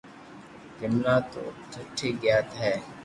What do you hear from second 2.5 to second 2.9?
ھي